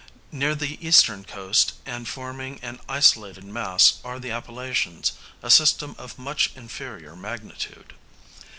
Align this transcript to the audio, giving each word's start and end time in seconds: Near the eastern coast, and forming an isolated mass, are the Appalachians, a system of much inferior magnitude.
Near 0.31 0.55
the 0.55 0.83
eastern 0.83 1.25
coast, 1.25 1.73
and 1.85 2.07
forming 2.07 2.59
an 2.63 2.79
isolated 2.89 3.43
mass, 3.43 3.99
are 4.03 4.19
the 4.19 4.31
Appalachians, 4.31 5.11
a 5.43 5.51
system 5.51 5.93
of 5.99 6.17
much 6.17 6.49
inferior 6.55 7.15
magnitude. 7.15 7.93